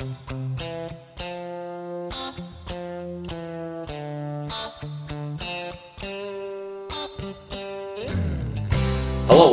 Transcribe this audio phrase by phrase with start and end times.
[0.00, 0.08] Hello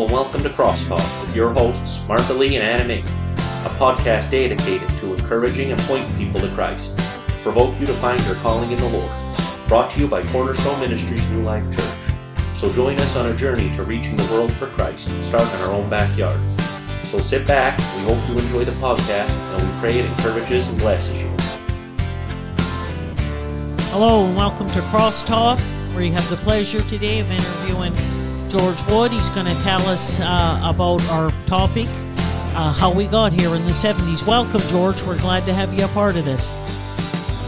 [0.03, 5.15] and welcome to Crosstalk with your hosts Martha Lee and Anna a podcast dedicated to
[5.15, 6.97] encouraging and pointing people to Christ,
[7.43, 9.11] provoke you to find your calling in the Lord.
[9.67, 12.15] Brought to you by Cornerstone Ministries New Life Church.
[12.55, 15.71] So join us on a journey to reaching the world for Christ, starting in our
[15.71, 16.39] own backyard.
[17.07, 19.26] So sit back, we hope you enjoy the podcast,
[19.57, 21.27] and we pray it encourages and blesses you.
[23.89, 25.59] Hello and welcome to Crosstalk,
[25.93, 27.95] where you have the pleasure today of interviewing
[28.49, 29.11] George Wood.
[29.11, 31.87] He's going to tell us uh, about our topic,
[32.55, 34.25] uh, how we got here in the 70s.
[34.25, 35.03] Welcome, George.
[35.03, 36.49] We're glad to have you a part of this.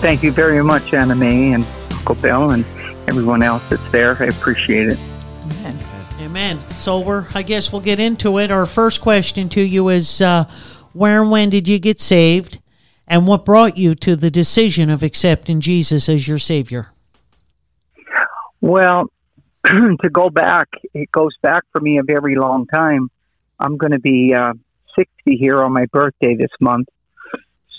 [0.01, 2.65] Thank you very much, Anna Mae and Uncle Bill and
[3.07, 4.17] everyone else that's there.
[4.21, 4.99] I appreciate it.
[5.41, 5.79] Amen.
[6.19, 6.59] Amen.
[6.71, 8.51] So we're, I guess we'll get into it.
[8.51, 10.45] Our first question to you is, uh,
[10.93, 12.59] where and when did you get saved,
[13.07, 16.91] and what brought you to the decision of accepting Jesus as your Savior?
[18.61, 19.11] Well,
[19.65, 23.09] to go back, it goes back for me a very long time.
[23.59, 24.53] I'm going to be uh,
[24.95, 26.87] 60 here on my birthday this month,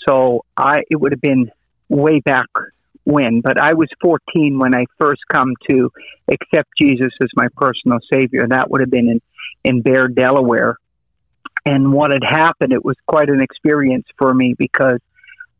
[0.07, 1.51] so I it would have been
[1.89, 2.47] way back
[3.03, 5.91] when, but I was 14 when I first come to
[6.27, 8.47] accept Jesus as my personal Savior.
[8.47, 9.21] That would have been in
[9.63, 10.77] in Bear, Delaware.
[11.65, 14.99] And what had happened, it was quite an experience for me because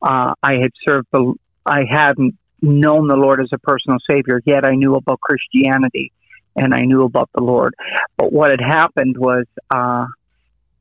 [0.02, 1.34] uh, I had served the,
[1.66, 6.12] I hadn't known the Lord as a personal Savior, yet I knew about Christianity
[6.56, 7.76] and I knew about the Lord.
[8.18, 10.06] But what had happened was, uh,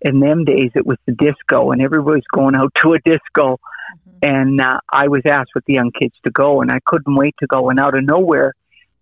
[0.03, 3.59] in them days, it was the disco, and everybody's going out to a disco.
[3.59, 4.11] Mm-hmm.
[4.23, 7.35] And uh, I was asked with the young kids to go, and I couldn't wait
[7.41, 7.71] to go.
[7.71, 8.55] And out of nowhere,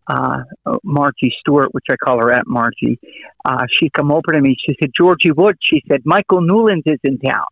[0.08, 0.42] uh,
[0.82, 2.98] Margie Stewart, which I call her Aunt Margie,
[3.44, 4.56] uh, she come over to me.
[4.58, 5.56] She said, Georgie Wood.
[5.60, 7.44] She said, Michael Newlands is in town.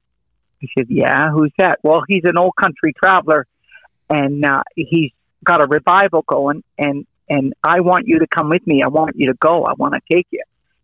[0.62, 1.80] I said, Yeah, who's that?
[1.82, 3.46] Well, he's an old country traveler,
[4.08, 5.12] and uh, he's
[5.44, 8.82] got a revival going, and and I want you to come with me.
[8.82, 9.64] I want you to go.
[9.64, 10.42] I want to take you.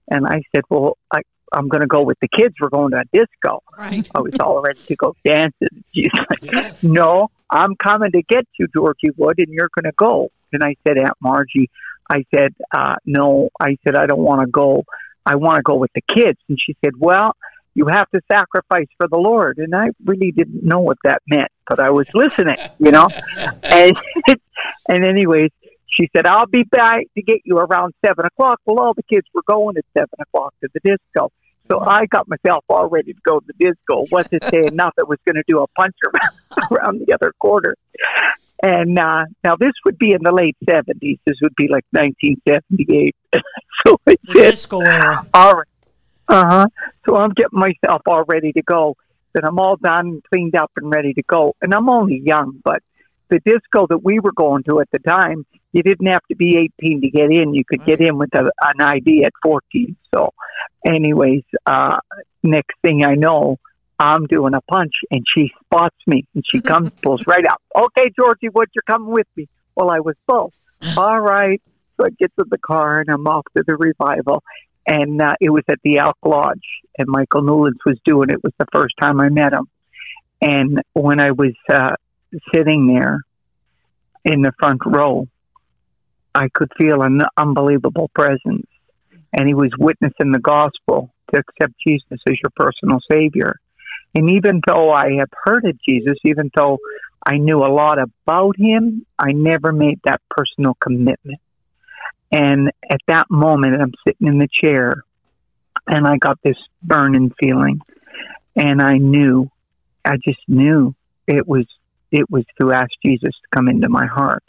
[0.09, 1.23] And I said, Well, I,
[1.53, 2.55] I'm going to go with the kids.
[2.61, 3.63] We're going to a disco.
[3.77, 4.09] Right.
[4.15, 5.69] I was all ready to go dancing.
[5.95, 10.31] She's like, No, I'm coming to get you, Georgie Wood, and you're going to go.
[10.53, 11.71] And I said, Aunt Margie,
[12.11, 14.85] I said, uh, No, I said, I don't want to go.
[15.25, 16.39] I want to go with the kids.
[16.49, 17.37] And she said, Well,
[17.75, 19.59] you have to sacrifice for the Lord.
[19.59, 23.09] And I really didn't know what that meant, but I was listening, you know?
[23.63, 23.93] and,
[24.89, 25.51] and anyways,
[25.93, 28.61] she said, I'll be back to get you around seven o'clock.
[28.65, 31.31] Well, all the kids were going at seven o'clock to the disco.
[31.71, 34.07] So I got myself all ready to go to the disco.
[34.11, 37.77] Wasn't saying nothing was going to do a punch around, around the other corner.
[38.63, 41.19] And uh, now this would be in the late 70s.
[41.27, 43.17] This would be like 1978.
[43.87, 45.27] so I said, disco era.
[45.35, 45.67] all right.
[46.29, 46.67] Uh huh.
[47.05, 48.97] So I'm getting myself all ready to go.
[49.35, 51.55] Then I'm all done, cleaned up, and ready to go.
[51.61, 52.83] And I'm only young, but
[53.33, 56.71] the disco that we were going to at the time, you didn't have to be
[56.83, 57.55] 18 to get in.
[57.55, 59.97] You could get in with a, an ID at 14.
[60.15, 60.35] So,
[60.85, 61.97] anyways, uh,
[62.43, 63.57] next thing I know,
[63.99, 67.63] I'm doing a punch, and she spots me, and she comes, pulls right up.
[67.75, 69.49] Okay, Georgie, what you're coming with me?
[69.75, 70.53] Well, I was both.
[70.99, 71.63] All right.
[71.97, 74.43] So I get to the car, and I'm off to the revival
[74.85, 76.67] and uh, it was at the Elk Lodge,
[76.99, 78.35] and Michael Newlands was doing it.
[78.35, 78.41] it.
[78.43, 79.69] Was the first time I met him,
[80.41, 81.95] and when I was uh,
[82.55, 83.21] sitting there
[84.25, 85.27] in the front row,
[86.35, 88.67] I could feel an unbelievable presence,
[89.33, 93.57] and he was witnessing the gospel to accept Jesus as your personal savior.
[94.15, 96.79] And even though I have heard of Jesus, even though
[97.25, 101.41] I knew a lot about him, I never made that personal commitment.
[102.31, 105.03] And at that moment, I'm sitting in the chair
[105.87, 107.81] and I got this burning feeling.
[108.57, 109.51] And I knew,
[110.05, 110.95] I just knew
[111.27, 111.67] it was,
[112.13, 114.45] it was to ask Jesus to come into my heart.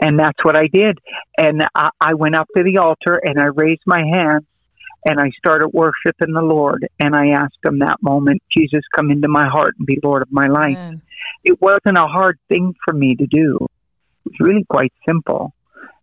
[0.00, 0.98] And that's what I did.
[1.38, 4.44] And I, I went up to the altar and I raised my hands
[5.04, 6.88] and I started worshiping the Lord.
[6.98, 10.32] And I asked him that moment, Jesus, come into my heart and be Lord of
[10.32, 10.76] my life.
[10.76, 11.02] Amen.
[11.44, 13.56] It wasn't a hard thing for me to do.
[14.26, 15.54] It was really quite simple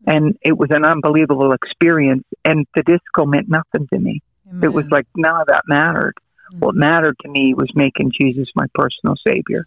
[0.05, 2.23] and it was an unbelievable experience.
[2.45, 4.21] And the disco meant nothing to me.
[4.61, 6.13] It was like none of that mattered.
[6.59, 6.79] What mm-hmm.
[6.79, 9.65] mattered to me was making Jesus my personal savior,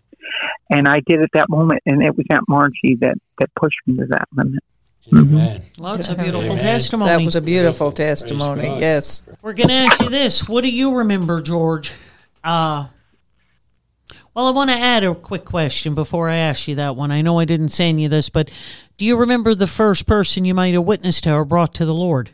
[0.70, 1.82] and I did at that moment.
[1.86, 4.62] And it was Aunt Margie that that pushed me to that limit.
[5.12, 5.62] Amen.
[5.78, 6.58] Well, it's a beautiful Amen.
[6.58, 7.10] testimony.
[7.10, 8.62] That was a beautiful Praise testimony.
[8.62, 8.80] God.
[8.80, 9.22] Yes.
[9.42, 10.48] We're going to ask you this.
[10.48, 11.92] What do you remember, George?
[12.42, 12.86] Uh,
[14.34, 17.12] well, I want to add a quick question before I ask you that one.
[17.12, 18.50] I know I didn't send you this, but
[18.96, 21.94] do you remember the first person you might have witnessed to or brought to the
[21.94, 22.30] Lord?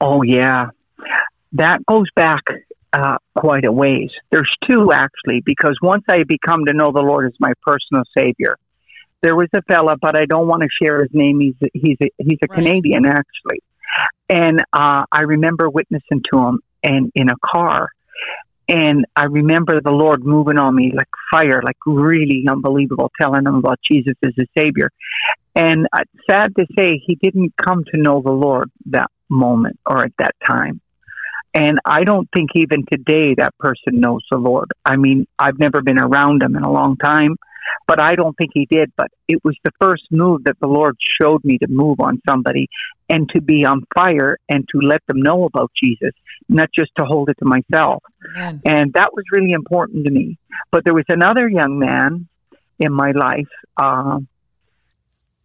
[0.00, 0.70] Oh yeah,
[1.52, 2.42] that goes back
[2.92, 4.10] uh, quite a ways.
[4.30, 8.56] There's two actually, because once I become to know the Lord as my personal Savior,
[9.22, 11.40] there was a fella, but I don't want to share his name.
[11.40, 12.56] He's he's a, he's a Right.
[12.56, 13.62] Canadian actually,
[14.28, 17.90] and uh, I remember witnessing to him and in a car,
[18.68, 23.56] and I remember the Lord moving on me like fire, like really unbelievable, telling him
[23.56, 24.90] about Jesus as a Savior.
[25.54, 30.04] And uh, sad to say, he didn't come to know the Lord that moment or
[30.04, 30.80] at that time.
[31.54, 34.70] And I don't think even today that person knows the Lord.
[34.84, 37.36] I mean, I've never been around him in a long time,
[37.86, 38.92] but I don't think he did.
[38.96, 42.68] But it was the first move that the Lord showed me to move on somebody
[43.08, 46.12] and to be on fire and to let them know about Jesus,
[46.48, 48.02] not just to hold it to myself.
[48.36, 48.60] Amen.
[48.64, 50.38] And that was really important to me.
[50.70, 52.28] But there was another young man
[52.78, 54.20] in my life uh,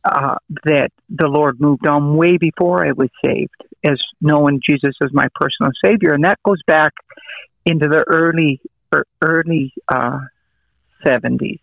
[0.06, 0.36] uh,
[0.66, 5.28] that the Lord moved on way before I was saved, as knowing Jesus as my
[5.36, 6.14] personal Savior.
[6.14, 6.94] And that goes back
[7.66, 8.60] into the early,
[8.94, 10.20] er, early uh,
[11.06, 11.60] 70s,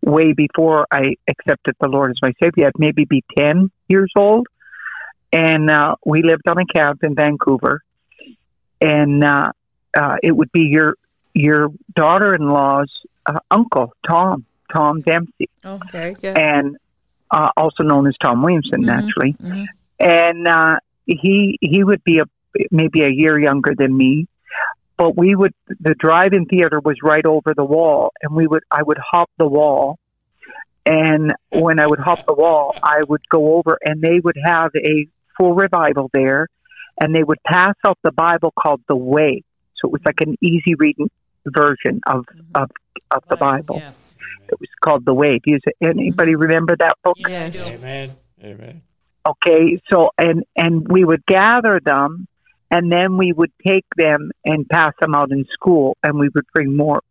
[0.00, 2.66] way before I accepted the Lord as my Savior.
[2.66, 4.46] I'd maybe be 10 years old.
[5.32, 7.82] And uh, we lived on a camp in Vancouver.
[8.80, 9.52] And uh,
[9.96, 10.96] uh, it would be your
[11.34, 12.90] your daughter-in-law's
[13.24, 16.14] uh, uncle, Tom, Tom Dempsey, Okay.
[16.20, 16.38] Yeah.
[16.38, 16.76] and
[17.32, 18.86] uh, also known as Tom Williamson, Mhm.
[18.86, 19.32] naturally.
[19.42, 19.66] Mhm.
[19.98, 20.76] And uh,
[21.06, 22.24] he he would be a
[22.70, 24.26] maybe a year younger than me,
[24.96, 28.82] but we would the drive-in theater was right over the wall, and we would I
[28.82, 29.98] would hop the wall.
[30.84, 34.72] And when I would hop the wall, I would go over, and they would have
[34.76, 35.06] a
[35.38, 36.48] full revival there,
[37.00, 39.44] and they would pass out the Bible called the Way.
[39.76, 41.08] So it was like an easy reading
[41.46, 42.70] version of of,
[43.10, 43.76] of the Bible.
[43.78, 43.92] Yeah.
[44.52, 45.40] It was called the Way.
[45.44, 47.16] Do you, anybody remember that book?
[47.18, 47.70] Yes.
[47.70, 48.14] Amen.
[48.42, 48.82] Amen.
[49.26, 52.26] Okay, so and and we would gather them,
[52.70, 56.44] and then we would take them and pass them out in school, and we would
[56.52, 57.02] bring more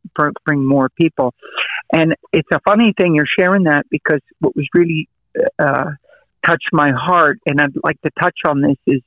[0.46, 1.34] bring more people.
[1.94, 5.08] And it's a funny thing you're sharing that because what was really
[5.58, 5.92] uh,
[6.46, 9.02] touched my heart, and I'd like to touch on this is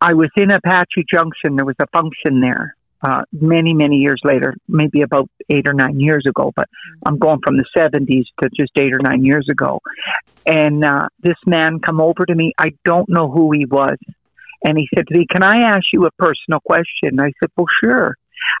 [0.00, 1.56] I was in Apache Junction.
[1.56, 2.76] There was a function there.
[3.02, 6.68] Uh, many, many years later, maybe about eight or nine years ago, but
[7.04, 9.80] I'm going from the 70s to just eight or nine years ago
[10.46, 12.52] and uh, this man come over to me.
[12.58, 13.96] I don't know who he was,
[14.64, 17.66] and he said to me, "Can I ask you a personal question?" I said, "Well,
[17.82, 18.16] sure.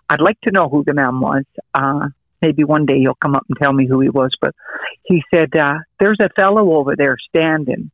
[0.08, 1.44] I'd like to know who the man was.
[1.74, 2.08] Uh,
[2.40, 4.54] maybe one day he'll come up and tell me who he was." But
[5.04, 7.90] he said, uh, "There's a fellow over there standing,"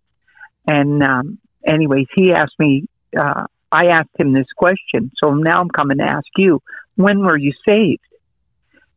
[0.67, 2.89] and um, anyways, he asked me.
[3.19, 6.61] Uh, I asked him this question, so now I'm coming to ask you:
[6.97, 8.01] When were you saved?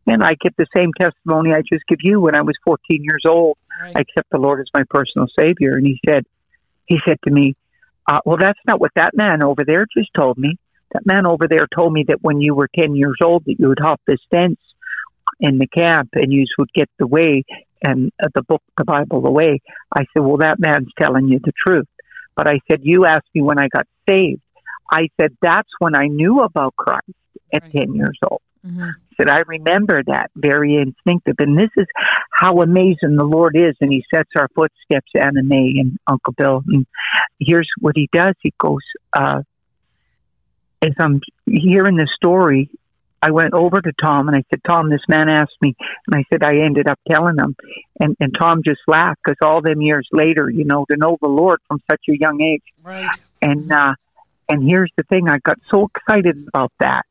[0.07, 2.19] And I give the same testimony I just give you.
[2.19, 3.95] When I was 14 years old, Right.
[3.95, 5.75] I accept the Lord as my personal Savior.
[5.75, 6.25] And he said,
[6.85, 7.55] he said to me,
[8.07, 10.57] uh, well, that's not what that man over there just told me.
[10.93, 13.69] That man over there told me that when you were 10 years old, that you
[13.69, 14.59] would hop this fence
[15.39, 17.43] in the camp and you would get the way
[17.83, 19.61] and uh, the book, the Bible, the way.
[19.95, 21.87] I said, well, that man's telling you the truth.
[22.35, 24.41] But I said, you asked me when I got saved.
[24.91, 27.09] I said, that's when I knew about Christ
[27.53, 27.71] at Right.
[27.71, 28.93] 10 years old Mhm.
[29.17, 31.35] said, I remember that very instinctive.
[31.39, 31.87] And this is
[32.31, 33.75] how amazing the Lord is.
[33.81, 36.63] And He sets our footsteps, Anna Mae and Uncle Bill.
[36.67, 36.85] And
[37.39, 38.81] here's what He does He goes,
[39.13, 39.41] uh,
[40.81, 42.69] as I'm hearing this story,
[43.23, 45.75] I went over to Tom and I said, Tom, this man asked me.
[46.07, 47.55] And I said, I ended up telling him.
[47.99, 51.27] And, and Tom just laughed because all them years later, you know, to know the
[51.27, 52.63] Lord from such a young age.
[52.81, 53.07] Right.
[53.43, 53.93] And uh,
[54.51, 57.05] and here's the thing: I got so excited about that,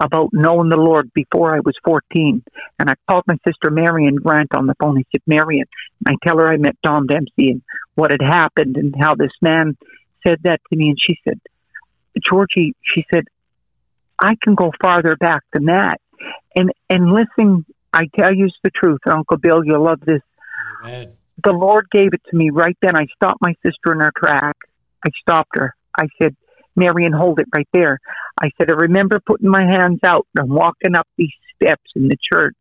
[0.00, 2.42] about knowing the Lord before I was 14.
[2.80, 4.98] And I called my sister Marion Grant on the phone.
[4.98, 5.66] I said, Marion,
[6.06, 7.62] I tell her I met Tom Dempsey and
[7.94, 9.76] what had happened and how this man
[10.26, 10.88] said that to me.
[10.88, 11.40] And she said,
[12.28, 13.24] Georgie, she said,
[14.18, 16.00] I can go farther back than that.
[16.56, 20.22] And and listen, I tell you the truth, Uncle Bill, you'll love this
[20.84, 21.12] Amen.
[21.44, 22.96] the Lord gave it to me right then.
[22.96, 24.56] I stopped my sister in her track.
[25.06, 25.76] I stopped her.
[25.96, 26.34] I said,
[26.76, 27.98] Marion, hold it right there.
[28.40, 32.16] I said, I remember putting my hands out and walking up these steps in the
[32.32, 32.56] church.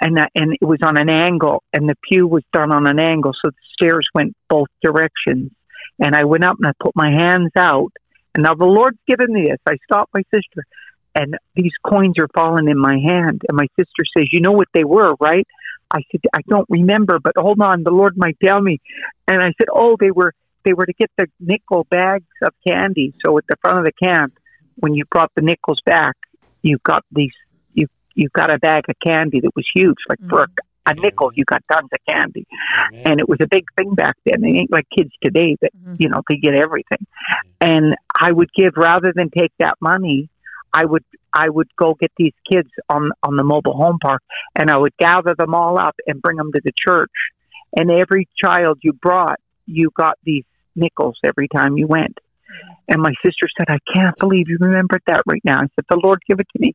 [0.00, 2.98] And, that, and it was on an angle, and the pew was done on an
[2.98, 5.52] angle, so the stairs went both directions.
[5.98, 7.92] And I went up and I put my hands out.
[8.34, 9.60] And now the Lord's given me this.
[9.66, 10.66] I stopped my sister,
[11.14, 13.42] and these coins are falling in my hand.
[13.48, 15.46] And my sister says, You know what they were, right?
[15.90, 18.80] I said, I don't remember, but hold on, the Lord might tell me.
[19.28, 23.14] And I said, Oh, they were they were to get the nickel bags of candy.
[23.24, 24.34] So at the front of the camp,
[24.76, 26.16] when you brought the nickels back,
[26.62, 27.32] you got these
[27.74, 30.46] you you got a bag of candy that was huge, like for a,
[30.86, 32.46] a nickel, you got tons of candy,
[32.88, 33.02] Amen.
[33.06, 34.40] and it was a big thing back then.
[34.40, 35.96] They ain't like kids today that Mhm.
[35.98, 37.06] you know they get everything.
[37.60, 40.28] And I would give rather than take that money.
[40.72, 44.22] I would I would go get these kids on on the mobile home park,
[44.56, 47.12] and I would gather them all up and bring them to the church.
[47.76, 50.44] And every child you brought, you got these
[50.76, 52.18] nickels every time you went.
[52.88, 55.58] And my sister said, I can't believe you remembered that right now.
[55.58, 56.74] I said, The Lord give it to me.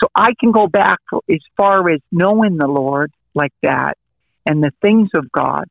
[0.00, 0.98] So I can go back
[1.30, 3.98] as far as knowing the Lord like that
[4.46, 5.64] and the things of God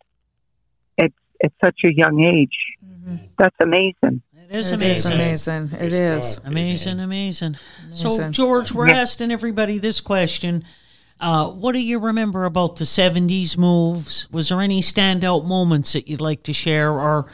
[0.98, 1.12] at,
[1.44, 2.56] at such a young age.
[2.86, 3.16] Mm-hmm.
[3.40, 4.22] That's amazing.
[4.50, 5.20] It is It amazing.
[5.20, 5.64] is amazing.
[5.76, 6.36] It Praise is.
[6.40, 6.48] God.
[6.48, 7.58] Amazing, amazing.
[7.90, 9.02] So, George, we're Yeah.
[9.02, 10.64] asking everybody this question.
[11.20, 14.28] Uh, what do you remember about the 70s moves?
[14.32, 17.26] Was there any standout moments that you'd like to share or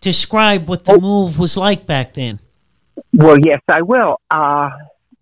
[0.00, 0.94] describe what Oh.
[0.94, 2.38] the move was like back then?
[3.12, 4.20] Well, yes, I will.
[4.30, 4.70] Uh,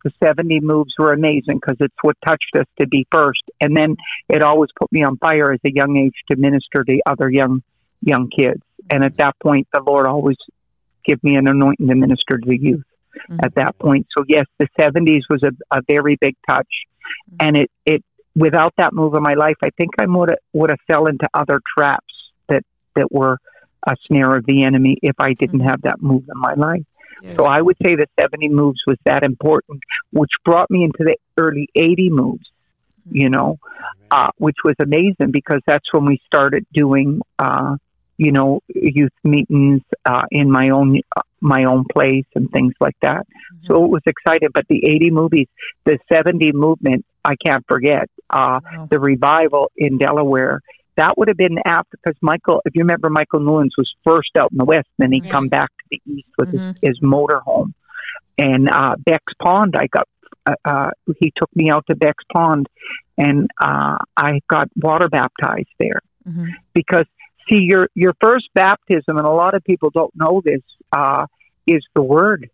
[0.05, 3.43] the 70 moves were amazing because it's what touched us to be first.
[3.61, 3.97] And then
[4.29, 7.63] it always put me on fire as a young age to minister to other young,
[8.03, 8.63] young kids.
[8.91, 10.37] And at that point, the Lord always
[11.05, 12.85] give me an anointing to minister to the youth
[13.29, 13.41] Mhm.
[13.43, 14.07] at that point.
[14.17, 16.69] So yes, the 70s was a, a very big touch.
[17.41, 18.05] And it, it,
[18.37, 21.27] without that move in my life, I think I would have, would have fell into
[21.35, 22.15] other traps
[22.49, 22.63] that,
[22.95, 23.39] that were
[23.89, 26.85] a snare of the enemy if I didn't have that move in my life.
[27.37, 29.81] So I would say the 70 moves was that important,
[30.13, 32.47] which brought me into the early 80 moves,
[33.11, 33.57] you know,
[34.11, 37.77] uh, which was amazing because that's when we started doing, uh,
[38.19, 42.97] you know, youth meetings uh, in my own uh, my own place and things like
[43.03, 43.27] that.
[43.67, 44.49] So it was exciting.
[44.53, 45.47] But the 80 movies,
[45.85, 48.09] the 70 movement, I can't forget.
[48.31, 48.89] Uh, Wow.
[48.91, 50.61] the revival in Delaware.
[50.99, 54.51] That would have been after because Michael, if you remember, Michael Newlands was first out
[54.51, 55.31] in the west, and then he Mhm.
[55.31, 56.75] come back to the east with Mhm.
[56.83, 57.73] his, his motorhome.
[58.37, 60.07] And uh, Beck's Pond, I got.
[60.45, 62.69] Uh, uh, he took me out to Beck's Pond,
[63.17, 66.49] and uh, I got water baptized there Mhm.
[66.75, 67.07] because
[67.49, 70.63] see your your first baptism, and a lot of people don't know this,
[70.93, 71.27] uh,
[71.67, 72.49] is the word.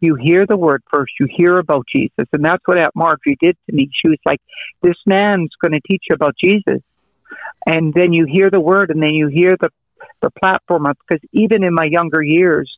[0.00, 1.12] You hear the word first.
[1.18, 3.88] You hear about Jesus, and that's what Aunt Marjorie did to me.
[3.92, 4.40] She was like,
[4.82, 6.80] "This man's going to teach you about Jesus,"
[7.66, 9.70] and then you hear the word, and then you hear the
[10.20, 12.76] the platform of because even in my younger years,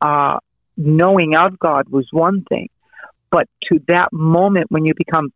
[0.00, 0.38] uh,
[0.76, 2.68] knowing of God was one thing,
[3.30, 5.30] but to that moment when you become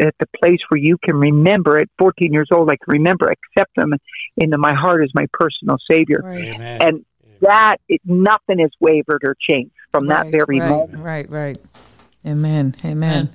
[0.00, 3.76] at the place where you can remember at 14 years old, I can remember, accept
[3.76, 3.92] Him
[4.36, 6.54] into my heart as my personal Savior, Right.
[6.54, 6.82] Amen.
[6.82, 7.04] and
[7.40, 10.98] that it, nothing has wavered or changed from that very right, moment.
[10.98, 11.58] Right, right.
[12.24, 12.74] Amen.
[12.84, 13.12] Amen.
[13.12, 13.28] Amen.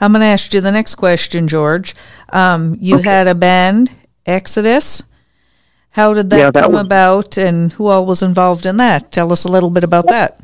[0.00, 1.94] I'm going to ask you the next question, George.
[2.32, 3.92] Um, you had a band,
[4.28, 5.02] Exodus.
[5.90, 9.10] How did that Yeah, that come was- about, and who all was involved in that?
[9.10, 10.38] Tell us a little bit about that.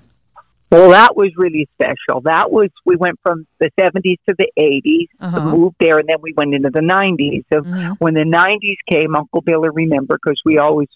[0.70, 2.22] Well, that was really special.
[2.22, 5.44] That was we went from the 70s to the 80s, Uh-huh.
[5.54, 7.44] moved there, and then we went into the 90s.
[7.52, 7.96] So Mhm.
[8.00, 10.88] when the 90s came, Uncle Bill will remember because we always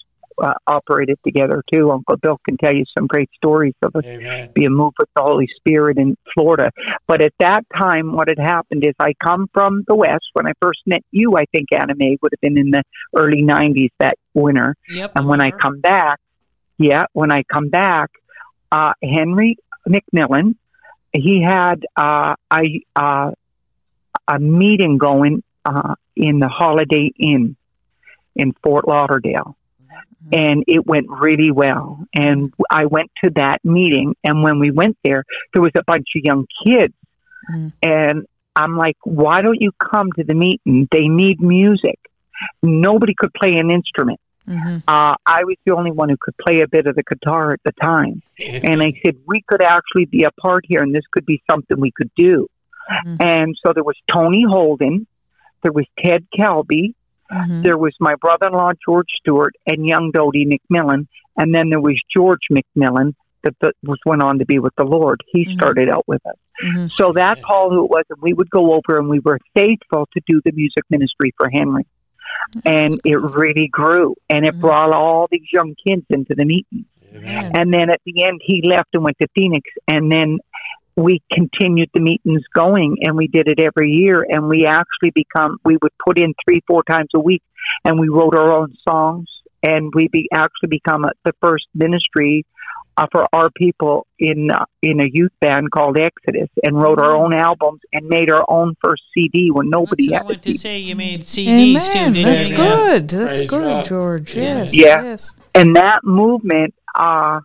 [0.43, 1.91] uh, operated together too.
[1.91, 4.51] Uncle Bill can tell you some great stories of us Amen.
[4.55, 6.71] being moved with the Holy Spirit in Florida.
[7.07, 10.27] But at that time, what had happened is I come from the West.
[10.33, 12.83] When I first met you, I think Anna Mae would have been in the
[13.15, 14.77] early 90s that winter.
[14.89, 15.13] Yep.
[15.17, 16.21] And when I come back,
[16.79, 18.11] yeah, when I come back,
[18.71, 19.57] uh, Henry
[19.89, 20.55] McMillan,
[21.13, 23.33] he had uh, I uh,
[24.29, 27.57] a meeting going uh, in the Holiday Inn
[28.37, 29.57] in Fort Lauderdale.
[30.33, 32.05] And it went really well.
[32.15, 34.15] And I went to that meeting.
[34.25, 36.95] And when we went there, there was a bunch of young kids.
[37.51, 37.73] Mhm.
[37.83, 40.89] And I'm like, why don't you come to the meeting?
[40.91, 41.99] They need music.
[42.63, 44.21] Nobody could play an instrument.
[44.49, 44.83] Mhm.
[44.89, 47.61] Uh, I was the only one who could play a bit of the guitar at
[47.65, 48.23] the time.
[48.65, 51.79] And I said, we could actually be a part here and this could be something
[51.79, 52.49] we could do.
[52.91, 53.23] Mhm.
[53.23, 55.07] And so there was Tony Holden,
[55.63, 56.95] there was Ted Kelby,
[57.33, 57.63] Mhm.
[57.63, 61.07] there was my brother in law, George Stewart, and young Dodie McMillan.
[61.37, 64.85] And then there was George McMillan that, that was went on to be with the
[64.85, 65.23] Lord.
[65.29, 65.53] He Mhm.
[65.53, 66.35] started out with us.
[66.65, 66.91] Mhm.
[66.97, 68.05] So that's all who it was.
[68.11, 71.49] And we would go over and we were faithful to do the music ministry for
[71.49, 71.87] Henry.
[72.65, 74.17] And it really grew.
[74.29, 74.61] And it Mhm.
[74.61, 76.85] brought all these young kids into the meeting.
[77.15, 77.53] Amen.
[77.55, 79.71] And then at the end, he left and went to Phoenix.
[79.87, 80.39] And then
[80.99, 84.27] we continued the meetings going and we did it every year.
[84.29, 87.43] And we actually become, we would put in three, four times a week
[87.85, 89.29] and we wrote our own songs.
[89.63, 92.47] And we be, actually become a, the first ministry
[92.97, 97.15] uh, for our people in uh, in a youth band called Exodus, and wrote our
[97.15, 100.53] own albums and made our own first CD when nobody That's what I had a
[100.53, 100.79] to say.
[100.79, 102.13] You made CDs Amen.
[102.13, 102.57] too, didn't That's you?
[102.57, 103.09] good.
[103.09, 103.85] That's Praise good, God.
[103.85, 104.37] George.
[104.37, 104.75] Yes.
[104.75, 105.03] Yeah.
[105.03, 105.35] Yes.
[105.57, 107.41] and that movement, uh,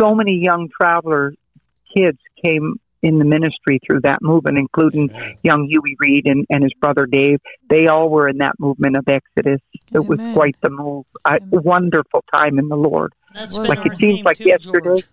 [0.00, 1.34] so many young traveler
[1.96, 5.36] kids came in the ministry through that movement, including Amen.
[5.42, 7.40] young Huey Reed and, and his brother Dave.
[7.68, 9.60] They all were in that movement of Exodus.
[9.92, 11.04] It was quite the move.
[11.24, 11.48] A Amen.
[11.50, 13.12] wonderful time in the Lord.
[13.34, 14.80] That's Like it seems like too, yesterday.
[14.84, 15.04] George.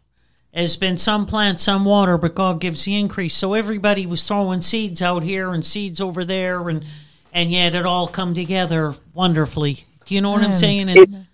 [0.54, 3.36] Has been some plant, some water, but God gives the increase.
[3.36, 6.84] So everybody was throwing seeds out here and seeds over there, and
[7.32, 9.86] and yet it all come together wonderfully.
[10.06, 10.90] Do you know what I'm saying?
[10.90, 11.26] And It- the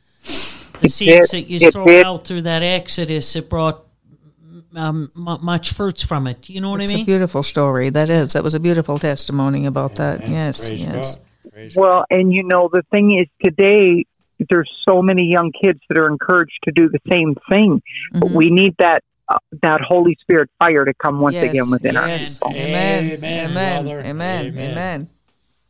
[0.82, 2.06] it seeds did- that you it throw did.
[2.06, 3.85] out through that exodus, it brought
[4.78, 6.50] um, much fruits from it.
[6.50, 7.06] You know what It's I a mean?
[7.06, 7.90] beautiful story.
[7.90, 8.34] That is.
[8.34, 10.28] That was a beautiful testimony about that.
[10.28, 10.68] Yes.
[10.68, 11.18] Praise yes.
[11.76, 14.06] Well, and you know, the thing is today,
[14.50, 18.50] there's so many young kids that are encouraged to do the same thing, but we
[18.50, 21.46] need that uh, that Holy Spirit fire to come once yes.
[21.46, 22.34] again within our yes.
[22.34, 22.52] people.
[22.52, 23.12] Amen.
[23.12, 23.88] Amen, Amen.
[23.88, 24.06] Amen.
[24.06, 24.58] Amen.
[24.72, 25.10] Amen.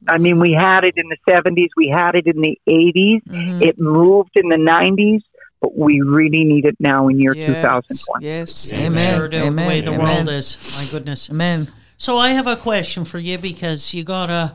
[0.08, 3.62] I mean, we had it in the 70s, we had it in the 80s, Mhm.
[3.62, 5.22] it moved in the 90s,
[5.66, 7.48] but we really need it now in year Yes.
[7.48, 8.22] 2001.
[8.22, 8.72] Yes.
[8.72, 8.86] Amen.
[8.92, 9.16] Amen.
[9.18, 9.56] Sure do, Amen.
[9.56, 10.16] the way the Amen.
[10.18, 10.78] world is.
[10.78, 11.30] My goodness.
[11.30, 11.68] Amen.
[11.98, 14.54] So I have a question for you because you got a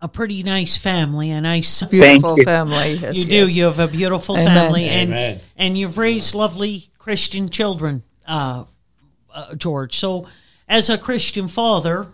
[0.00, 2.44] a pretty nice family, a nice Beautiful you.
[2.44, 2.94] family.
[2.94, 3.46] Yes, you do.
[3.48, 4.46] You have a beautiful Amen.
[4.54, 5.40] family, and Amen.
[5.56, 8.64] and you've raised lovely Christian children, uh,
[9.32, 9.96] uh, George.
[9.96, 10.26] So,
[10.68, 12.06] as a Christian father,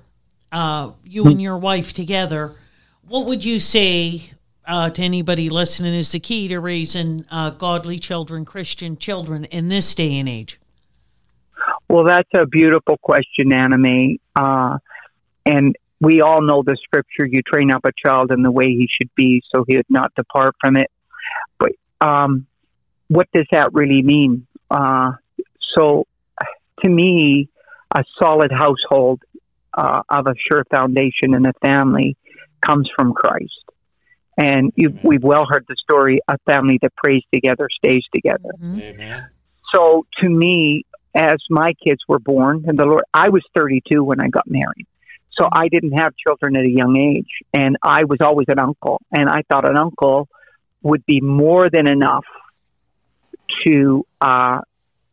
[0.53, 2.53] uh, you and your wife together,
[3.07, 4.33] what would you say
[4.69, 9.69] uh, to anybody listening is the key to raising uh, godly children, Christian children in
[9.69, 10.61] this day and age?
[11.89, 14.21] Well, that's a beautiful question, Anna Mae.
[14.37, 14.79] Uh,
[15.47, 18.89] and we all know the scripture you train up a child in the way he
[18.91, 20.91] should be, so he would not depart from it.
[21.59, 22.47] But um,
[23.09, 24.47] what does that really mean?
[24.71, 25.13] Uh,
[25.75, 26.07] so,
[26.83, 27.49] to me,
[27.95, 29.23] a solid household
[29.75, 32.17] uh, of a sure foundation in a family
[32.61, 33.65] comes from Christ.
[34.39, 38.51] And you've, we've well heard the story a family that prays together stays together.
[38.63, 39.29] Amen.
[39.75, 44.21] So to me, as my kids were born, and the Lord, I was 32 when
[44.21, 44.87] I got married.
[45.33, 49.01] So I didn't have children at a young age, and I was always an uncle,
[49.13, 50.29] and I thought an uncle
[50.83, 52.25] would be more than enough
[53.67, 54.61] to uh,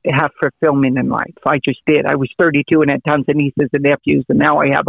[0.05, 1.33] have fulfillment in life.
[1.45, 2.05] I just did.
[2.05, 4.87] I was 32 and had tons of nieces and nephews, and now I have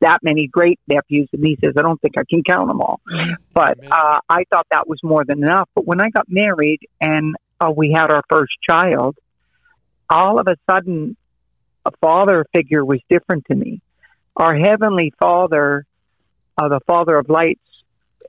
[0.00, 1.74] that many great nephews and nieces.
[1.76, 3.00] I don't think I can count them all.
[3.52, 5.68] But uh, I thought that was more than enough.
[5.74, 9.16] But when I got married and uh, we had our first child,
[10.08, 11.16] all of a sudden,
[11.84, 13.80] a father figure was different to me.
[14.36, 15.84] Our heavenly Father,
[16.56, 17.60] uh, the Father of lights,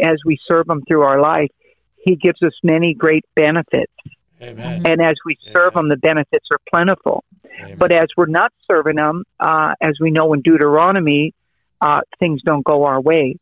[0.01, 1.51] as we serve Him through our life,
[1.97, 3.93] He gives us many great benefits.
[4.41, 4.83] Amen.
[4.85, 7.23] And as we serve Him, the benefits are plentiful.
[7.59, 7.75] Amen.
[7.77, 11.33] But as we're not serving Him, uh, as we know in Deuteronomy,
[11.81, 13.37] uh, things don't go our way.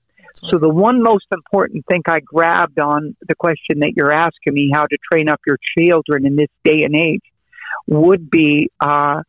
[0.51, 4.69] So the one most important thing I grabbed on the question that you're asking me,
[4.71, 7.23] how to train up your children in this day and age,
[7.87, 9.23] would be uh,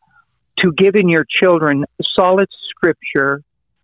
[0.58, 3.42] to give in your children solid scripture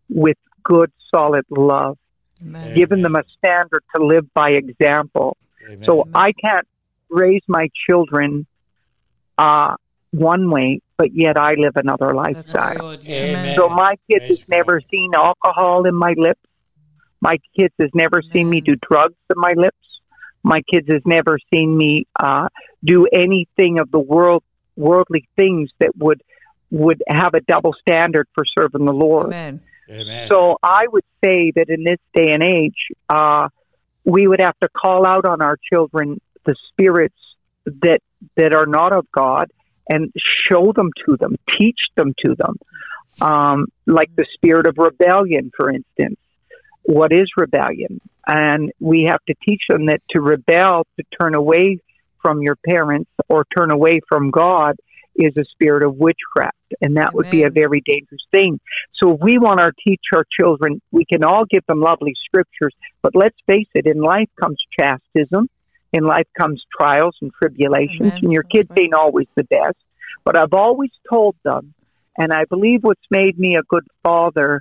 [0.08, 1.96] with good, solid love,
[2.42, 2.74] Amen.
[2.74, 5.36] giving them a standard to live by example.
[5.66, 5.84] Amen.
[5.86, 6.66] So I can't
[7.08, 8.46] raise my children
[9.38, 9.76] uh,
[10.14, 12.96] one way, but yet I live another That's lifestyle.
[13.02, 13.56] Yeah.
[13.56, 16.40] So my kids Praise has never seen alcohol in my lips.
[17.20, 19.76] My kids has never seen me do drugs in my lips.
[20.42, 22.48] My kids has never seen me uh,
[22.84, 24.42] do anything of the world
[24.76, 26.22] worldly things that would
[26.70, 29.26] would have a double standard for serving the Lord.
[29.28, 29.60] Amen.
[29.88, 30.28] Amen.
[30.30, 33.48] So I would say that in this day and age, uh,
[34.04, 37.14] we would have to call out on our children the spirits
[37.64, 38.00] that
[38.36, 39.50] that are not of God
[39.88, 40.12] and
[40.48, 42.56] show them to them, teach them to them.
[43.20, 46.18] Um, like the spirit of rebellion, for instance.
[46.82, 48.00] What is rebellion?
[48.26, 51.78] And we have to teach them that to rebel, to turn away
[52.20, 54.76] from your parents or turn away from God,
[55.16, 56.56] is a spirit of witchcraft.
[56.80, 58.58] And that would be a very dangerous thing.
[58.94, 63.14] So we want to teach our children, we can all give them lovely scriptures, but
[63.14, 65.48] let's face it, in life comes chastism,
[65.94, 68.18] in life comes trials and tribulations, Amen.
[68.20, 69.76] and your kids ain't always the best.
[70.24, 71.72] But I've always told them,
[72.18, 74.60] and I believe what's made me a good father,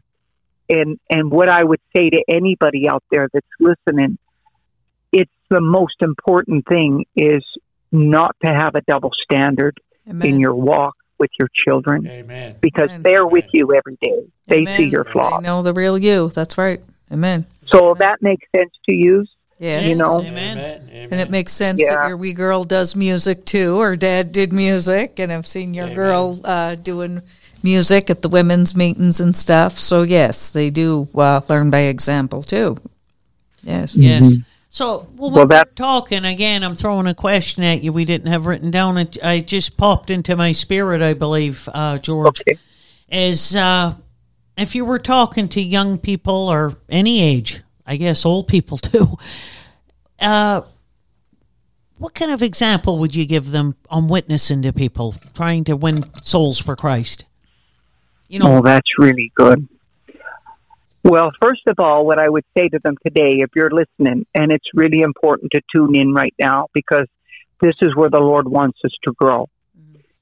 [0.69, 4.19] and and what I would say to anybody out there that's listening,
[5.11, 7.43] it's the most important thing is
[7.91, 10.27] not to have a double standard Amen.
[10.27, 12.57] in your walk with your children Amen.
[12.61, 13.01] because Amen.
[13.01, 14.27] they're with you every day.
[14.45, 14.77] They Amen.
[14.77, 15.13] see your flaws.
[15.13, 15.43] They flaws.
[15.43, 16.29] know the real you.
[16.29, 16.81] That's right.
[17.11, 17.47] Amen.
[17.73, 19.31] So that makes sense to use.
[19.63, 19.87] Yes.
[19.89, 20.57] You know, Amen.
[20.57, 21.07] Amen.
[21.11, 21.95] And it makes sense Yeah.
[21.95, 25.85] that your wee girl does music too, or dad did music, and I've seen your
[25.85, 25.95] Amen.
[25.95, 27.21] girl uh, doing
[27.63, 29.79] music at the women's meetings and stuff.
[29.79, 32.77] So yes, they do uh, learn by example too.
[33.61, 33.95] Yes.
[33.95, 34.33] Yes.
[34.69, 37.93] So, well, when Well, that- we're talking again, I'm throwing a question at you.
[37.93, 38.97] We didn't have written down.
[38.97, 42.41] It, I just popped into my spirit, I believe, uh, George.
[42.41, 42.57] Okay.
[43.09, 43.93] Is uh,
[44.57, 49.15] if you were talking to young people or any age, I guess old people too.
[50.23, 50.61] Uh,
[51.97, 56.05] what kind of example would you give them on witnessing to people, trying to win
[56.23, 57.25] souls for Christ?
[58.29, 59.67] You know, Oh, that's really good.
[61.03, 64.51] Well, first of all, what I would say to them today, if you're listening, and
[64.53, 67.07] it's really important to tune in right now because
[67.61, 69.49] this is where the Lord wants us to grow.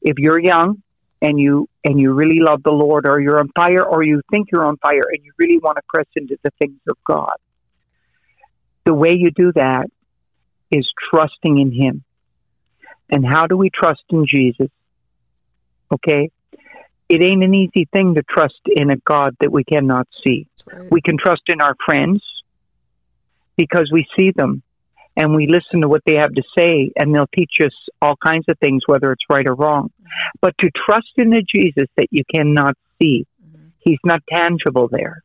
[0.01, 0.81] If you're young
[1.21, 4.49] and you and you really love the Lord, or you're on fire, or you think
[4.51, 7.35] you're on fire, and you really want to press into the things of God,
[8.91, 9.85] the way you do that
[10.69, 12.03] is trusting in Him.
[13.09, 14.67] And how do we trust in Jesus?
[15.93, 16.29] Okay,
[17.07, 20.45] it ain't an easy thing to trust in a God that we cannot see.
[20.65, 20.91] Right.
[20.91, 22.21] We can trust in our friends
[23.55, 24.61] because we see them
[25.15, 28.45] and we listen to what they have to say and they'll teach us all kinds
[28.49, 29.91] of things, whether it's right or wrong.
[30.41, 33.67] But to trust in a Jesus that you cannot see, mm-hmm.
[33.79, 35.23] he's not tangible there.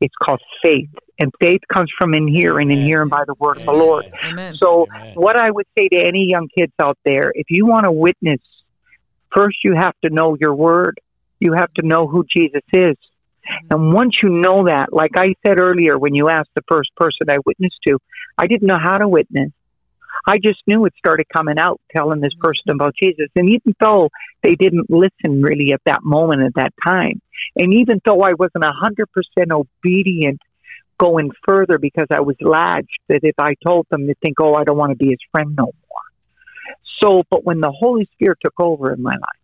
[0.00, 0.90] It's called faith.
[1.20, 4.04] And faith comes from in hearing and hearing by the word of the Lord.
[4.24, 4.54] Amen.
[4.62, 5.14] So, Amen.
[5.14, 8.40] what I would say to any young kids out there, if you want to witness,
[9.34, 11.00] first you have to know your word.
[11.40, 12.96] You have to know who Jesus is.
[13.70, 17.30] And once you know that, like I said earlier, when you asked the first person
[17.30, 17.98] I witnessed to,
[18.36, 19.50] I didn't know how to witness.
[20.28, 23.28] I just knew it started coming out, telling this person about Jesus.
[23.34, 24.10] And even though
[24.42, 27.22] they didn't listen really at that moment, at that time,
[27.56, 29.06] and even though I wasn't a 100%
[29.50, 30.40] obedient
[30.98, 34.64] going further because I was latched that if I told them to think, oh, I
[34.64, 35.72] don't want to be his friend no more.
[37.00, 39.40] So, but when the Holy Spirit took over in my life,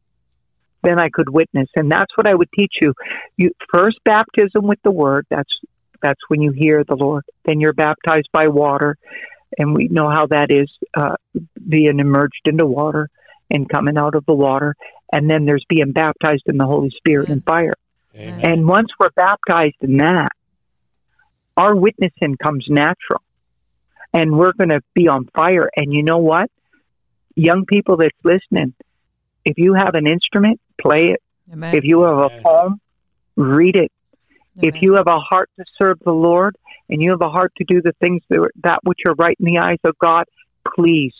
[0.82, 2.92] then I could witness, and that's what I would teach you.
[3.38, 5.26] You first baptism with the Word.
[5.30, 5.48] That's
[6.02, 7.24] that's when you hear the Lord.
[7.46, 8.98] Then you're baptized by water,
[9.58, 11.16] and we know how that is uh,
[11.68, 13.10] being immersed into water
[13.50, 14.74] and coming out of the water.
[15.12, 17.74] And then there's being baptized in the Holy Spirit and fire.
[18.16, 18.40] Amen.
[18.40, 20.32] And once we're baptized in that,
[21.56, 23.22] our witnessing comes natural.
[24.12, 25.68] And we're going to be on fire.
[25.76, 26.50] And you know what?
[27.34, 28.74] Young people that's listening,
[29.44, 31.22] if you have an instrument, play it.
[31.52, 31.74] Amen.
[31.74, 32.80] If you have a poem,
[33.36, 33.90] read it.
[34.62, 36.56] If you have a heart to serve the Lord
[36.88, 39.36] and you have a heart to do the things that, are- that which are right
[39.40, 40.26] in the eyes of God,
[40.74, 41.12] please,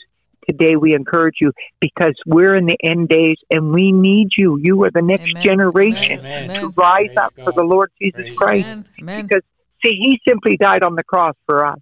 [0.49, 4.59] today we encourage you because we're in the end days and we need you.
[4.61, 5.43] You are the next Amen.
[5.43, 6.51] generation Amen.
[6.61, 6.73] to Amen.
[6.77, 8.67] rise Praise up for the Lord Jesus Praise Christ.
[8.67, 8.85] Amen.
[9.01, 9.27] Amen.
[9.27, 9.43] Because,
[9.85, 11.81] see, He simply died on the cross for us.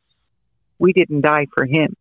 [0.79, 1.95] We didn't die for Him.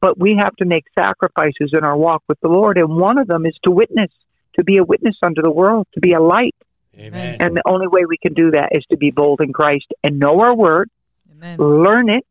[0.00, 3.26] But we have to make sacrifices in our walk with the Lord, and one of
[3.26, 4.10] them is to witness,
[4.56, 6.54] to be a witness unto the world, to be a light.
[6.98, 7.36] Amen.
[7.40, 10.18] And the only way we can do that is to be bold in Christ and
[10.18, 10.90] know our word,
[11.32, 11.58] Amen.
[11.58, 12.26] learn it,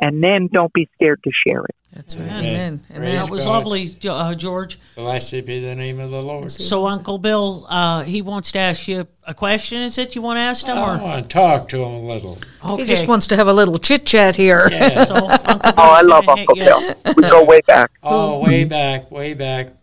[0.00, 1.74] and then don't be scared to share it.
[1.94, 2.24] That's right.
[2.26, 2.40] Amen.
[2.42, 2.80] Amen.
[2.94, 3.16] Amen.
[3.18, 3.50] that was God.
[3.50, 4.78] lovely, Jo- uh, George.
[4.96, 6.50] Blessed be the name of the Lord.
[6.50, 9.82] So, Uncle Bill, uh, he wants to ask you a question.
[9.82, 12.00] Is it you want to ask him, I or want to talk to him a
[12.00, 12.38] little.
[12.64, 12.82] okay?
[12.82, 14.68] He just wants to have a little chit chat here.
[14.70, 15.04] Yeah.
[15.12, 16.94] So, Uncle Oh, I love gonna- Uncle yes.
[17.04, 17.14] Bill.
[17.14, 17.90] We go way back.
[18.02, 19.74] Oh, way back, way back.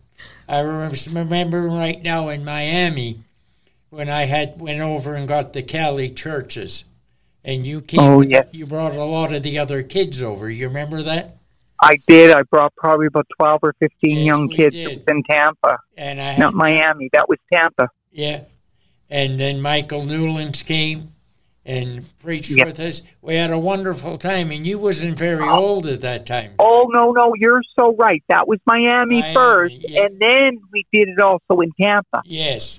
[0.48, 3.20] I remember, remember right now in Miami
[3.90, 6.84] when I had went over and got the Cali churches,
[7.44, 8.00] and you came.
[8.00, 8.48] Oh, yes.
[8.52, 10.48] You brought a lot of the other kids over.
[10.48, 11.36] You remember that?
[11.82, 12.30] I did.
[12.30, 14.74] I brought probably about 12 or 15 Yes, young kids.
[14.76, 17.08] in Tampa, And I had, not Miami.
[17.12, 17.88] That was Tampa.
[18.12, 18.42] yeah.
[19.12, 21.12] And then Michael Newlands came
[21.64, 22.66] and preached Yeah.
[22.66, 23.02] with us.
[23.22, 25.56] We had a wonderful time, and you wasn't very oh.
[25.56, 26.52] old at that time.
[26.58, 28.22] Oh, no, no, you're so right.
[28.28, 30.04] That was Miami, Miami, first, yeah.
[30.04, 32.22] and then we did it also in Tampa.
[32.24, 32.78] Yes,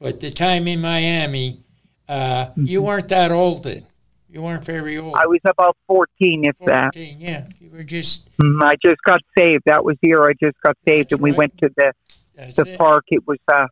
[0.00, 1.60] but the time in Miami,
[2.08, 2.66] uh, Mm-hmm.
[2.66, 3.86] you weren't that old then.
[4.28, 5.14] You weren't very old.
[5.16, 6.94] I was about 14, if that.
[6.94, 7.46] 14, yeah.
[7.60, 9.62] You were just, Mm, I just got saved.
[9.66, 11.38] That was the year I just got saved, and we right.
[11.38, 11.92] went to the
[12.34, 12.78] that's the it.
[12.78, 13.04] park.
[13.08, 13.66] It was uh,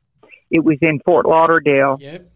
[0.50, 2.30] it was in Fort Lauderdale, Yep.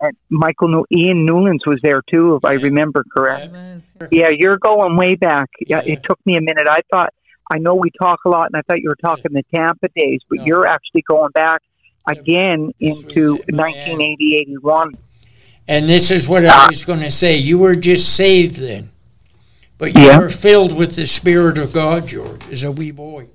[0.00, 3.48] and Michael New- Ian Newlands was there too, if I remember correct.
[3.48, 3.82] Amen.
[4.10, 5.50] Yeah, you're going way back.
[5.60, 5.94] Yeah, Yeah.
[5.94, 6.66] it took me a minute.
[6.68, 7.12] I thought
[7.52, 10.20] I know we talk a lot, and I thought you were talking the Tampa days,
[10.30, 10.44] but No.
[10.46, 11.60] you're actually going back
[12.06, 14.96] again into in 1980, 81.
[15.68, 16.64] And this is what Ah.
[16.64, 17.36] I was going to say.
[17.36, 18.90] You were just saved then,
[19.78, 20.18] but you Yeah.
[20.18, 23.26] were filled with the Spirit of God, George, as a wee boy,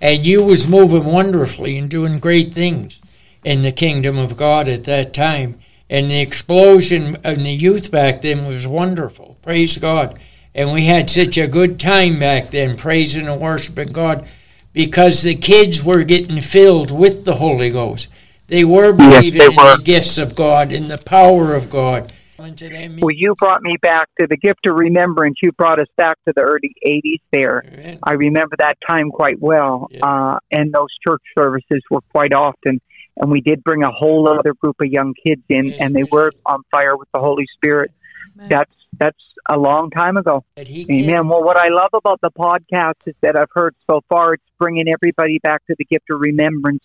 [0.00, 2.98] and you was moving wonderfully and doing great things
[3.44, 5.54] in the kingdom of God at that time.
[5.90, 9.38] And the explosion in the youth back then was wonderful.
[9.42, 10.18] Praise God.
[10.54, 14.26] And we had such a good time back then, praising and worshiping God,
[14.72, 18.08] because the kids were getting filled with the Holy Ghost.
[18.46, 19.76] They were Yes, believing they in were.
[19.76, 22.12] the gifts of God and the power of God.
[22.38, 25.38] Well, you brought me back to the gift of remembrance.
[25.42, 27.64] You brought us back to the early 80s there.
[27.66, 27.98] Amen.
[28.04, 29.88] I remember that time quite well.
[29.90, 30.06] Yeah.
[30.06, 32.80] Uh, and those church services were quite often.
[33.16, 36.04] And we did bring a whole other group of young kids in, Yes, and they
[36.04, 37.90] we were on fire with the Holy Spirit.
[38.36, 38.48] Amen.
[38.48, 40.44] That's that's a long time ago.
[40.56, 41.28] That he can- Amen.
[41.28, 44.88] Well, what I love about the podcast is that I've heard so far, it's bringing
[44.88, 46.84] everybody back to the gift of remembrance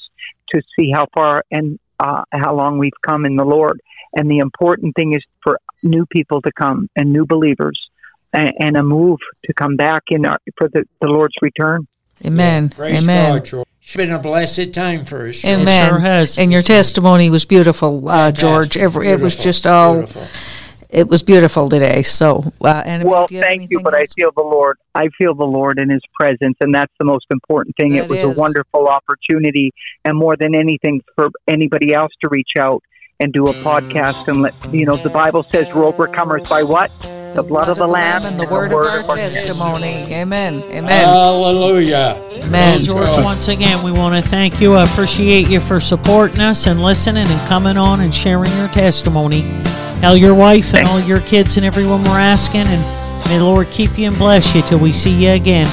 [0.50, 3.82] to see how far and uh, how long we've come in the Lord.
[4.16, 7.80] And the important thing is for new people to come and new believers
[8.32, 11.88] and, and a move to come back in our, for the, the Lord's return.
[12.26, 12.70] Amen.
[12.70, 13.38] Praise Amen.
[13.38, 13.68] God, George.
[13.82, 15.42] It's been a blessed time for us.
[15.42, 15.62] George.
[15.62, 15.90] Amen.
[15.90, 16.38] sure has.
[16.38, 18.76] And your testimony was beautiful, uh, George.
[18.76, 18.82] Fantastic.
[18.82, 19.96] Every, it was just all.
[19.96, 20.24] Beautiful.
[20.94, 22.04] It was beautiful today.
[22.04, 24.78] So, uh, and Well, you thank you, anything but I feel the Lord.
[24.94, 27.94] I feel the Lord in His presence, and that's the most important thing.
[27.94, 28.38] That it was is.
[28.38, 29.74] a wonderful opportunity,
[30.06, 32.84] and more than anything, for anybody else to reach out
[33.20, 34.98] and do a podcast and let you know.
[34.98, 36.92] The Bible says, "We're overcomers by what?
[37.34, 39.88] The, blood, of the Lamb and the word of our testimony.
[40.14, 40.64] Amen.
[40.64, 40.84] Amen.
[40.84, 42.22] Hallelujah.
[42.34, 42.80] Amen.
[42.80, 44.74] George, once again, we want to thank you.
[44.74, 49.42] I appreciate you for supporting us and listening and coming on and sharing your testimony.
[50.02, 53.72] Tell your wife and all your kids and everyone we're asking, and may the Lord
[53.72, 55.68] keep you and bless you till we see you again.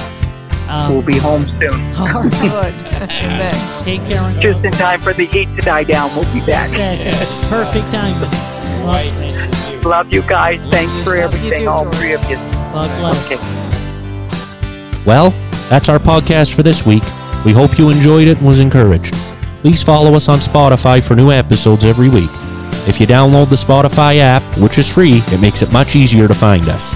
[0.88, 2.84] We'll Um, be home soon, all right, Good.
[3.10, 3.82] Amen.
[3.82, 4.20] take care.
[4.20, 6.14] And just in time for the heat to die down.
[6.14, 6.68] We'll be back.
[6.70, 7.48] Exactly.
[7.48, 8.30] Perfect timing.
[8.86, 9.80] Right, nice you.
[9.80, 10.60] Love you guys.
[10.70, 11.96] Thanks for Love everything, too, all George.
[11.96, 12.36] three of you.
[12.36, 13.26] God bless.
[13.32, 15.04] Okay.
[15.04, 15.30] Well,
[15.68, 17.02] that's our podcast for this week.
[17.44, 19.14] We hope you enjoyed it and was encouraged.
[19.62, 22.30] Please follow us on Spotify for new episodes every week.
[22.86, 26.34] If you download the Spotify app, which is free, it makes it much easier to
[26.34, 26.94] find us.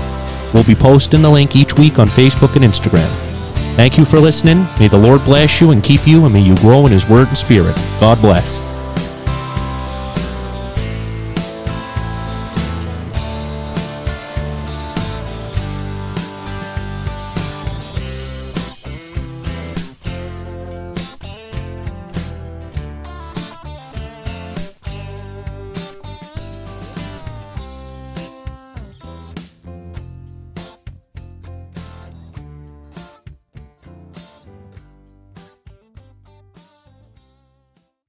[0.54, 3.10] We'll be posting the link each week on Facebook and Instagram.
[3.76, 4.66] Thank you for listening.
[4.78, 7.28] May the Lord bless you and keep you, and may you grow in His Word
[7.28, 7.74] and Spirit.
[7.98, 8.73] God bless.